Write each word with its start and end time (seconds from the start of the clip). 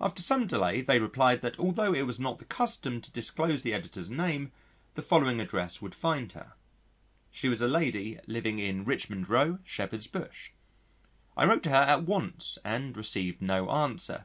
After 0.00 0.22
some 0.22 0.46
delay 0.46 0.80
they 0.80 0.98
replied 0.98 1.42
that 1.42 1.58
although 1.58 1.92
it 1.92 2.06
was 2.06 2.18
not 2.18 2.38
the 2.38 2.46
custom 2.46 3.02
to 3.02 3.12
disclose 3.12 3.62
the 3.62 3.74
editor's 3.74 4.08
name, 4.08 4.50
the 4.94 5.02
following 5.02 5.40
address 5.40 5.82
would 5.82 5.94
find 5.94 6.32
her. 6.32 6.54
She 7.30 7.48
was 7.50 7.60
a 7.60 7.68
lady 7.68 8.18
living 8.26 8.58
in 8.60 8.86
Richmond 8.86 9.28
Row, 9.28 9.58
Shepherd's 9.64 10.06
Bush. 10.06 10.52
I 11.36 11.44
wrote 11.44 11.62
to 11.64 11.68
her 11.68 11.76
at 11.82 12.04
once 12.04 12.56
and 12.64 12.96
received 12.96 13.42
no 13.42 13.70
answer. 13.70 14.24